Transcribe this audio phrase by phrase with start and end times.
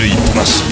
[0.00, 0.64] 歩いっぱなし、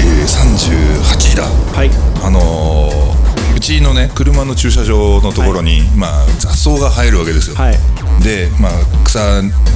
[0.00, 1.44] えー、38時だ。
[1.44, 1.90] はい。
[2.24, 3.16] あのー
[3.56, 7.74] うちのね車の駐車場のところに、まあ、雑草が生えるわけですよ、はい。
[8.22, 8.72] で、まあ、
[9.04, 9.18] 草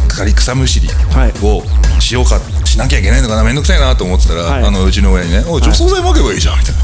[0.08, 1.32] 刈り草むしりはい。
[1.42, 1.62] を
[1.98, 4.64] しようかしなきゃいけないのかな面倒くさいなと思ってたら、はい。
[4.64, 6.80] あのうちの親にね「おい除草剤撒けばいいじゃん」みたいな。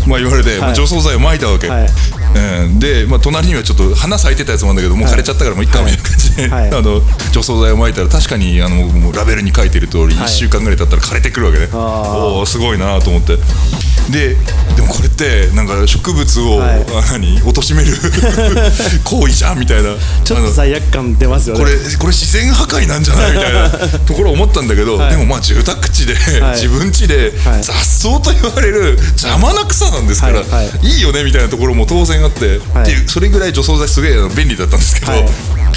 [0.08, 6.68] まあ言われて、まあ除草剤を撒いたわけ、はいうん、で、まあ、隣にはちょっと花咲いてたやつもあるんだけどもう枯れちゃったからもういっかみたいな感じで、はい。
[6.68, 7.00] あの
[7.32, 11.78] 除草剤を撒いたら確かにあのもうラベルに書いてる通り1週間ぐらい経ったら枯れてくるわけね、あー。
[11.78, 13.36] おおすごいなと思って。
[14.10, 14.34] で
[14.74, 16.80] でもこれってなんか植物を、はい。
[16.82, 17.38] あ何？
[17.40, 17.94] 貶める
[19.04, 19.94] 行為じゃんみたいな。
[20.24, 21.60] ちょっと罪悪感出ますよね。
[21.60, 25.10] これこれ自然破壊なんじゃないみたいなところを思ったんだけど、はい。
[25.10, 26.54] でもまあ住宅地で、はい。
[26.54, 27.62] 自分家ではい。
[27.62, 30.48] 雑草と言われる邪魔な草なんですから、はい。
[30.48, 30.86] はい。
[30.86, 32.82] いいよねみたいなところも当然あって、はい。
[32.82, 35.24] っていうそれぐらい除草剤すげえ便利だったんですけど、はい。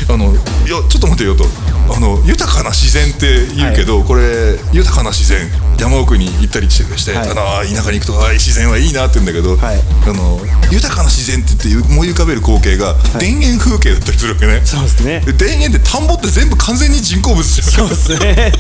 [0.09, 0.41] あのいや
[0.89, 1.45] ちょっと待てよと。
[1.93, 7.29] あの豊かな自然って言うけど、これ豊かな自然山奥に行ったりしてして、はい。
[7.29, 9.79] あの田舎に行くとあー自然はいいなって言うんだけど、はい。
[10.07, 10.39] あの
[10.71, 14.61] 豊かな自然って言って思い浮かべる光景が田園風景だったりするわけね。
[14.65, 15.19] そうですね。
[15.25, 17.67] で田園って田んぼって全部完全に人工物じゃん。
[17.67, 18.53] そうですね。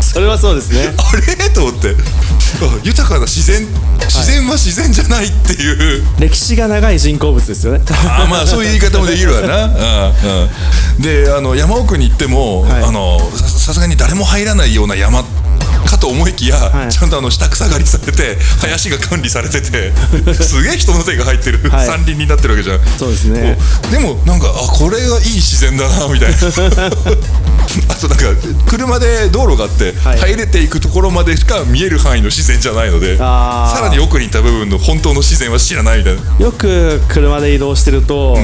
[0.00, 0.94] それはそうですね。
[0.98, 1.50] あれ？
[1.50, 1.90] と思って。
[1.90, 1.94] あ
[2.84, 3.66] 豊かな自然
[4.08, 7.80] 自然は自然じゃないっていう、歴史が長い人工物ですよね。
[8.08, 12.82] あまあそういう言い方もできるわな、 うんうん、であの山奥に行っても、はい。
[12.84, 15.24] あのささすがに誰も入らないような山
[15.92, 16.92] かと思いきや、はい。
[16.92, 19.92] ちゃんとあの下草刈りされて林が管理されてて
[20.42, 21.86] すげえ人の手が入ってる、はい。
[21.86, 22.80] 山林になってるわけじゃん。
[22.98, 23.58] そうですね。
[23.88, 26.36] おでもなんかあこれがいい自然だなみたいな
[27.88, 28.24] あとなんか
[28.68, 30.18] 車で道路があって、はい。
[30.18, 36.20] 入れていくところまでしか見える範囲の自然じゃないのでさらに奥に行った部分の本当の自然は知らないみたいな。
[36.38, 38.38] よく車で移動してると、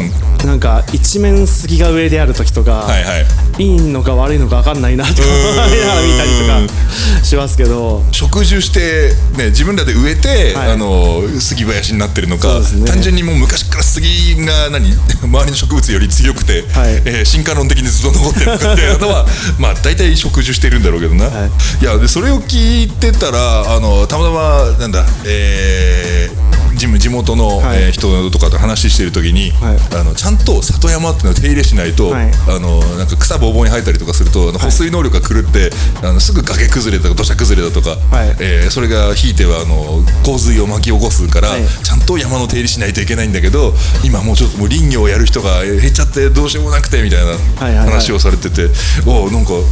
[0.44, 3.18] なんか一面杉が上である時とか、はいは
[3.58, 3.62] い。
[3.62, 8.02] いいのか悪いのか分かんないなと思いながら見たりとかしますけど。
[8.12, 10.70] 植樹して、ね、自分らで植えて、はい。
[10.72, 12.86] あの杉林になってるのか、ね。
[12.86, 14.88] 単純にもう昔から杉が何？
[15.22, 17.02] 周りの植物より強くて、はい。
[17.04, 19.26] えー進化論的にずっと残ってるのかっていうのは
[19.58, 21.48] まあ大体植樹してるんだろうけどな、、は
[21.80, 27.82] いやでそれを聞いてたらあのたまたまなんだえー地地元の、はい。
[27.82, 29.78] えー人とかと話してる時に、はい。
[30.00, 32.30] あのちゃんと里山っていうのを手入れしないと、はい。
[32.48, 35.70] あのなんか草ぼうぼうに生えたりとかするとあの保水能力が狂って、
[36.02, 38.36] あのすぐ崖崩れとか土砂崩れだとか、はい。
[38.40, 41.62] えーそれがひいてはあの洪水を巻き起こすから、はい。
[41.66, 43.72] ちゃんと山の手入れしないといけないんだけど
[44.04, 48.68] 今もうちょっともう林業をやる人が減っちゃってどうしようもなくてみたいなはいはい話をされてて、
[49.06, 49.62] おうなんかうん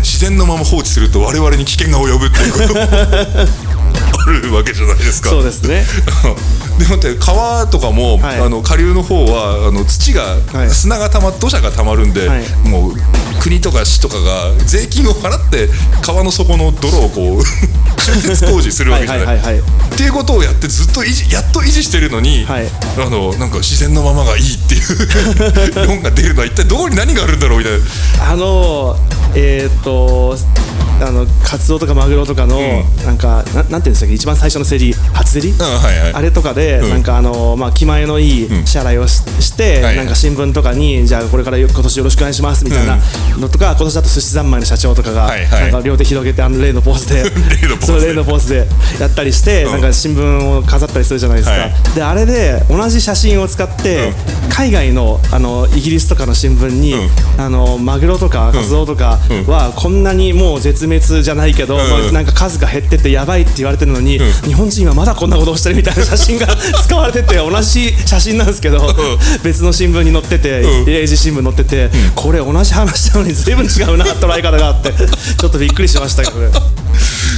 [0.00, 2.52] 自然のまま放置すると我々に危険が及ぶっていう。
[2.52, 3.83] ことも
[4.26, 5.30] あるわけじゃないですか。
[5.30, 5.84] そうですね
[6.78, 10.22] でもって川とかも、はいあの下流の方はあの土が、
[10.52, 12.94] はい砂がたま土砂がたまるんで、はいもう
[13.40, 15.68] 国とか市とかが税金を払って
[16.00, 17.44] 川の底の泥をこう
[18.00, 19.58] 修設工事するわはいけじゃない。
[19.58, 19.62] っ
[19.96, 22.66] ていうことをやってずっと維持やっと維持してるのに、はい
[22.96, 27.72] あのなんか自然のままがいいっていう 論が出るのは一体どこに何があるんだろうみたい
[28.18, 28.32] な。
[28.32, 28.96] あの
[29.34, 30.36] えーっと
[31.00, 32.58] あのカツオとかマグロとかの、
[33.04, 36.12] なんかななんていうんですか一番最初の競り初競り、うんはいはい。
[36.14, 36.90] あれとかで、うん。
[36.90, 42.98] なんかあのまあ気前のいい支払いをし,、して、はいなんか新聞とかにじゃあこれからよ今年よろしくお願いしますみたいな
[43.38, 45.62] のとか、今年だと寿司三昧の社長とかが、はいはい。
[45.72, 47.22] なんか両手広げてあの例のポーズで
[47.60, 47.68] 例
[48.14, 48.66] のポーズで。
[49.00, 49.72] やったりして、うん。
[49.72, 51.72] なんか新聞を飾ったりするじゃないですか、はい。
[51.94, 54.12] であれで同じ写真を使って、
[54.48, 57.10] 海外のあのイギリスとかの新聞に、うん。
[57.36, 61.78] あのマグロとかカツオとかはこんなにもう絶滅じゃないけど、ん。
[61.78, 66.46] まあなんか数が減っててやばいって言われてるのに、日本人はまだこんなことをしてるみたいな写真が
[66.84, 68.94] 使われてて同じ写真なんですけど、
[69.42, 70.90] 別の新聞に載ってて、うん。
[70.90, 74.92] 英字新聞載ってて、これ同じ話なのに随分違うな捉え方があって。
[74.92, 76.83] ちょっとびっくりしましたけどね。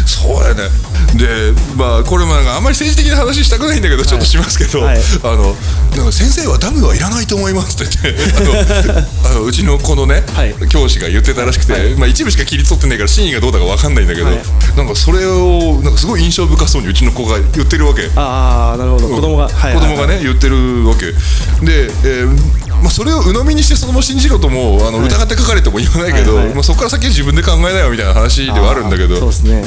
[0.06, 0.69] そうやね。
[1.17, 4.99] でまあこれもあんまり政治的な話したくないんだけどちょっとしますけど、はい。
[4.99, 5.00] あ
[5.37, 5.55] の
[5.97, 8.91] なんか先生はダムはいらないと思いますって言って
[9.25, 10.55] あのうちの子のね、はい。
[10.69, 11.95] 教師が言ってたらしくて、はい。
[11.95, 14.36] まあ、一部しか切り取ってないから真意がどうだか分かんないんだけど、はい。
[14.77, 18.10] なんかそれをなんかすごい印象深そうにうちの子が言ってるわけ。
[18.16, 19.09] ああなるほど。
[19.09, 19.75] 子供が、はい。
[19.75, 21.13] 子供がね、言ってるわけ。
[21.65, 26.55] で、えーまあ、それを鵜呑みにしてそのまま信じろともあの疑って書かれても言わないけど、はいはい。
[26.55, 29.65] まあ、そこから先は自分で考えなよみたいな話ではあるんだけどそうですね。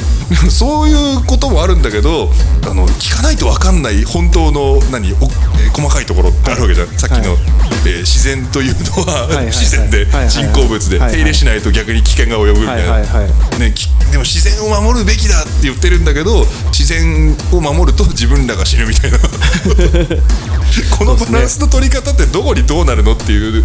[0.50, 2.30] そういうこともあるんだけど
[2.62, 7.40] あの聞かないと分かんない本当の何お、えー細かいところってあるわけじゃん、さっきの、はい
[7.86, 11.12] えー自然というのは、いはい不自然で、はいはい人工物で、はいはい。
[11.12, 13.60] 手入れしないと逆に危険が及ぶみたいな、はいはいはい。
[13.60, 16.44] ね、きでも自然を守るべきだって言ってるんだけど
[16.80, 19.18] 自然を守ると自分らが死ぬみたいな。
[20.96, 23.62] このバランスの取り方ってどこにどうなるのっていう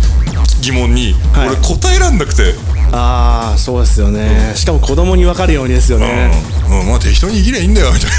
[0.59, 1.47] 疑問にはい。
[1.47, 2.55] 俺答えらんなくて。
[2.95, 6.31] ああそうですよね、しかも子供に分かるようにですよね、
[6.69, 7.91] うん、うんまあ適当に生きりゃいいんだよ。
[7.91, 8.09] みたい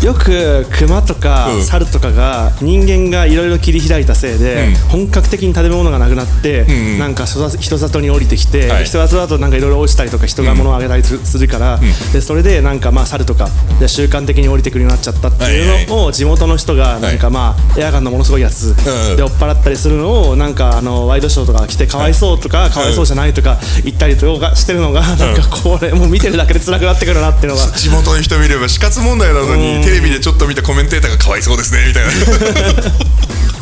[0.00, 1.64] なよくクマとかうん。
[1.64, 4.74] 猿とかが人間がいろいろ切り開いたせいで、うん。
[4.88, 6.98] 本格的に食べ物がなくなって、んうん。
[6.98, 8.84] なんか人里に降りてきて、はい。
[8.84, 11.80] 人里だとなんかいろいろ落ちたりとか人が物をあげたりすするから、
[12.12, 13.48] でそれでなんかまあ猿とか
[13.80, 18.68] で習慣的に降りてくるようになっちゃったっていうのを地元の人がなんかまあエアガンのものすごいやつ。
[18.68, 27.70] うんで追っ払ったりするのをなんかあのワイドショーとか来てかわいそうとかかわいそうじゃないとか言ったりとかしてるのがなんかこれもう見てるだけで辛くなってくるなっていうのが。
[27.78, 32.10] 地元の人見れば死活問題なのにテレビでちょっと見たコメンテーターがかわいそうですねみたいな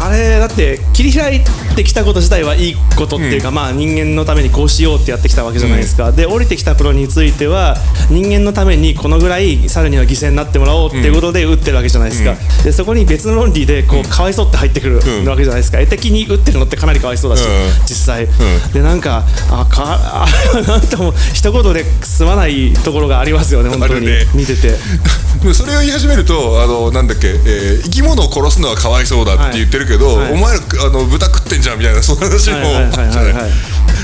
[0.00, 1.40] あれだって切り開い
[1.74, 7.76] てきたこと自体はいいことっていうか、まあ人間のためにこうしようってやってきたわけじゃないですか、で降りてきたプロについては
[8.10, 14.96] 人間のためにこのぐらい猿には犠牲になってもらおうっていうことで打ってるわけじゃないですか、でそこに別の論理でこうかわいそうって入ってくる
[15.28, 15.80] わけじゃないですか。
[15.80, 17.50] 絵的に打ってるのってかなりかわいそうだし、うん。
[17.86, 18.28] 実際、
[18.72, 20.26] でなんかあかあ
[20.66, 24.26] なんとも一言で済まないところがありますよね本当に、ね。
[24.34, 24.76] 見てて。
[25.54, 30.32] それを言い始めるとあのなんだっけ、えー生き物を殺すのはかわいそうだって言ってるけど、はい。
[30.32, 32.56] お前らあの豚食ってんじゃんみたいなそんな話も。
[32.56, 33.12] はいはいはいはいはい。
[33.12, 33.52] じゃない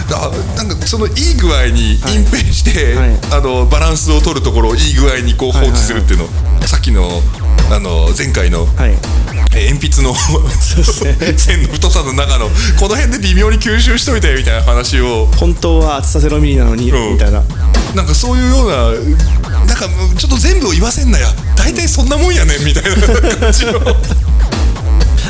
[0.04, 3.18] だなんかそのいい具合に隠蔽して、はい。
[3.32, 6.26] あのバランスを取るところをいい具合にこう放置するっていうの、
[6.66, 7.08] さっきの
[7.70, 8.90] あの前回の、はい。
[9.56, 10.12] えー鉛筆の
[11.36, 12.46] 線の太さの中の
[12.80, 15.26] この辺で微妙に吸収しといてみたいな話を。
[15.26, 17.12] 本当は厚さゼロミリなのに、うん。
[17.12, 17.42] みたいな。
[17.94, 18.90] なんかそういうような
[19.66, 23.78] なんかもうちょっと全部を言わせんなや大体そんなもんやねんみたいな感じの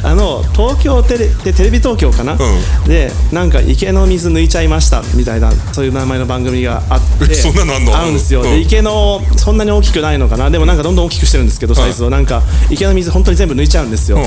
[0.04, 2.38] あの東京テレでテレビ東京かな、ん。
[2.86, 7.92] でなんか池の水抜いちゃいましたみたいなそういう名前の番組があってえそんなのあんの？
[8.04, 8.50] るんですよ、うん。
[8.50, 10.50] で池のそんなに大きくないのかな？
[10.50, 14.18] でもなんかどんどん大きくしてるんですけどサイズをなんか池の水本当に全部抜いちゃうんですよ、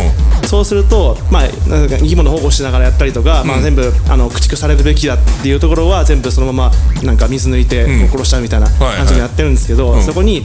[0.45, 8.07] そうするとまあなんか生き物保護しながらやったりとか、まあ全部あの駆逐されるべきだっていうところは全部そのままなんか水抜いてん。
[8.07, 10.01] 殺しちゃうみたいなはい感じでやってるんですけど、ん。
[10.01, 10.43] そこに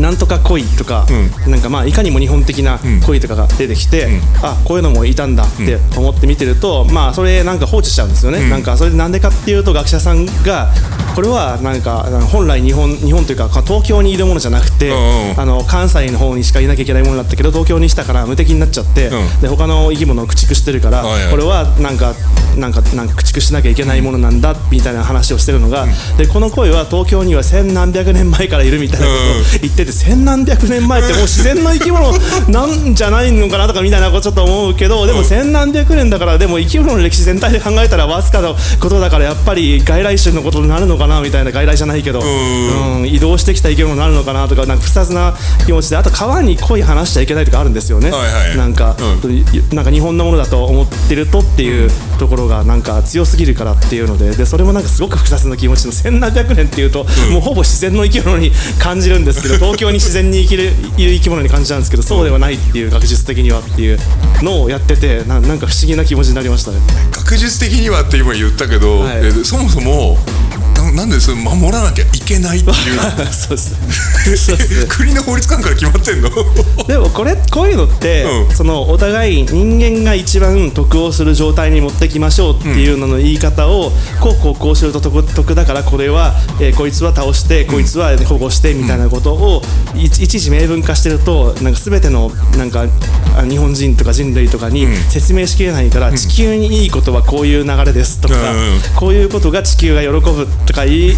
[0.00, 1.06] なんとか恋とか、
[1.46, 4.08] なんかまあいかにも日本的な恋とかが出てきて、
[4.42, 10.70] あこういうのもいたんだって思って見てると、まあそれなんか放置しちゃうんですよね、なんかそれでなんでかっていうと学者さんが
[11.14, 19.40] これはなんか本来日本日本というか東京にいるものじゃなくて、うんうんあの関西の方にしかいなきゃいけないものだったけど東京にしたから無敵になっちゃって、うん。
[19.40, 22.14] で他の生き物を駆逐してるから、これはなんか
[22.56, 25.86] なんかなんか駆逐しなきゃいけないものなんだみたいな話をしてるのが、
[26.18, 29.18] でこの声は東京には千何百年前からいるみたいなこと
[29.56, 32.12] を言ってて、千何百年前ってもう自然の生き物
[32.48, 45.34] なんじゃないのかなとかみたいなことちょっと思うけどでも千何百年だからでも生き物の歴史全体で考えたらわずかなことだからやっぱり外来種のことになるのかなみたいな外来じゃないけど、うん、移動してきた生き物になるのかなとかなんか複雑な
[45.66, 48.10] 気持ちであと川に恋話しちゃいけないとかあるんですよね。
[48.10, 48.56] はいはい。
[48.56, 48.96] なんか、
[49.72, 51.90] なんか日本のものだと思ってるとっていう
[52.22, 63.98] ところがなんか強すぎるからっていうのででそれもなんかすごく複雑な気持ちの千何百年っていうと、もうほぼ自然の生き物に感じるんですけど 東京に自然に生きるいる生き物に感じちゃうんですけどそうではないっていう学術的にはっていう
[64.40, 66.76] のをやっててななんか不思議な気持ちになりましたね。
[67.10, 70.16] 学術的にはって今言ったけど、はいえそもそも
[70.94, 72.76] ななんでそれ守らなきゃいけないっていう。
[73.32, 73.56] そう
[74.56, 76.30] です国の法律観から決まってんの？
[76.86, 78.54] でもこれこういうのって、うん。
[78.54, 83.90] そのお互い人間が一番得をする状態に持ってきましょうっていうのの言い方を、
[84.20, 89.62] こうこうこうすると得得だからこれは、えーこいつは倒してこいつは保護してみたいなことを
[89.96, 92.84] いいちいち明文化してるとなんか全てのなんか
[93.36, 98.78] あ日本人とか人類とかに説明しきれないから、地球にいいことはこういう流れですとか、うん。
[98.94, 101.16] こういうことが地球が喜ぶとかいう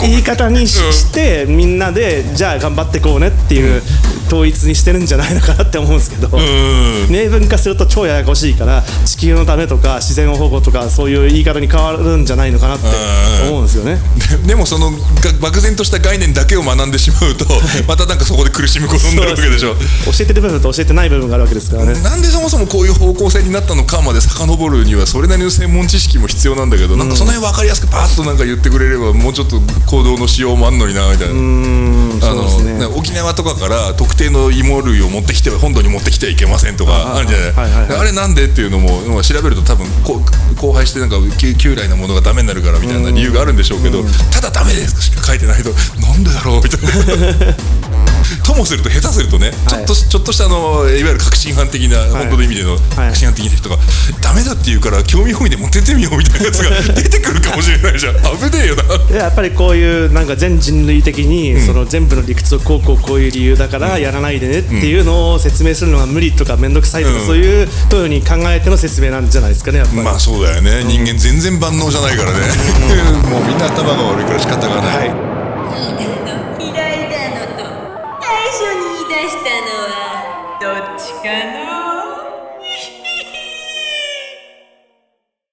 [0.00, 3.82] 言い方にしてみんなでじゃあ頑張ってこうねっていう
[4.28, 12.86] 統一にしてるんじゃないのかなって思うんですけど、うん明文化すると超ややこしいから地球のためとか自然保護とかそういう言い方に変わるんじゃないのかなって
[13.48, 13.98] 思うんですよね。
[14.42, 14.96] で でもそのが
[15.40, 17.46] 漠然とした概念だけを学んでしまうと
[17.86, 21.94] またなんかそこで苦しむことになるわけでしょ教えてる部分と教えてない部分があるわけですからね。
[22.00, 31.34] なんでそもそもこういう方向性になったのかまで遡るにはそれなりの専門知識も必要なんだけど、なんかその辺分かりやすくパッとなんか言ってくれればもうちょっと行動のしようもあんのになみたいな。
[31.34, 32.84] うんあのね。
[32.96, 38.00] 沖縄とかから特定の芋類を持ってきては本土に持ってきてはいけませんとかあるじゃない,、はいはいはい。
[38.00, 39.86] あれなんでっていうのもまあ調べると多分
[40.60, 45.70] 荒廃してなんか旧旧来なものがダメになるからみたいな理由があるんでしょうけど、ただダメですしか書いてないと。
[46.00, 46.62] なんでだろう？
[46.62, 47.54] みたいな。
[47.54, 47.87] と
[48.58, 53.76] もすると下手するとね、ちょっとちょっとしたあのいわゆる革新犯的な、本当の意味での革新犯的な人が、
[54.20, 58.14] ダメだって言うから興味本位で持ってってみようみたいなやつが 出てくるかもしれないじゃん。
[58.14, 59.16] 危ねえよな。
[59.16, 70.02] やっぱりこういうなんか全人類的にその全部の理屈をこうこうこういう理由だからやらないでねっていうのを説明するのが無理とか面倒くさいとか、そういうふうに考えての説明なんじゃないですかねやっぱり。
[70.02, 72.38] まあそうだよね、人間全然万能じゃないからね。
[73.28, 75.14] もうみんな頭が悪いから仕方がない、は
[76.14, 76.17] い
[81.24, 81.57] だ